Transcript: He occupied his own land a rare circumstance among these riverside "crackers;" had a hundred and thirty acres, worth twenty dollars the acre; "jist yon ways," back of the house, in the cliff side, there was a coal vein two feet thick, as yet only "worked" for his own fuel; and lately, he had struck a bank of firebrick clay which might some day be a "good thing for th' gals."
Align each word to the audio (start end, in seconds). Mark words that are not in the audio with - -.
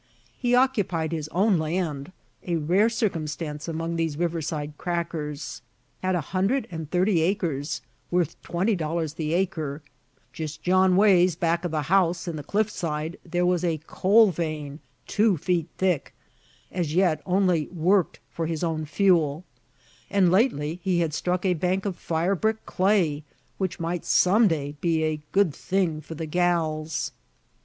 He 0.35 0.55
occupied 0.55 1.11
his 1.11 1.27
own 1.27 1.59
land 1.59 2.11
a 2.47 2.55
rare 2.55 2.89
circumstance 2.89 3.67
among 3.67 3.97
these 3.97 4.17
riverside 4.17 4.73
"crackers;" 4.79 5.61
had 6.01 6.15
a 6.15 6.21
hundred 6.33 6.67
and 6.71 6.89
thirty 6.89 7.21
acres, 7.21 7.83
worth 8.09 8.35
twenty 8.41 8.75
dollars 8.75 9.13
the 9.13 9.35
acre; 9.35 9.83
"jist 10.33 10.65
yon 10.65 10.95
ways," 10.95 11.35
back 11.35 11.63
of 11.63 11.69
the 11.69 11.83
house, 11.83 12.27
in 12.27 12.35
the 12.35 12.41
cliff 12.41 12.67
side, 12.67 13.19
there 13.23 13.45
was 13.45 13.63
a 13.63 13.77
coal 13.85 14.31
vein 14.31 14.79
two 15.05 15.37
feet 15.37 15.67
thick, 15.77 16.15
as 16.71 16.95
yet 16.95 17.21
only 17.27 17.67
"worked" 17.67 18.19
for 18.31 18.47
his 18.47 18.63
own 18.63 18.87
fuel; 18.87 19.43
and 20.09 20.31
lately, 20.31 20.79
he 20.81 21.01
had 21.01 21.13
struck 21.13 21.45
a 21.45 21.53
bank 21.53 21.85
of 21.85 21.95
firebrick 21.95 22.65
clay 22.65 23.23
which 23.59 23.79
might 23.79 24.03
some 24.03 24.47
day 24.47 24.75
be 24.81 25.03
a 25.03 25.21
"good 25.31 25.53
thing 25.53 26.01
for 26.01 26.15
th' 26.15 26.27
gals." 26.31 27.11